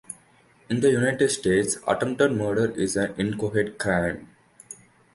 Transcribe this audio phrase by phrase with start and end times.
[0.67, 4.29] In the United States, attempted murder is an inchoate crime.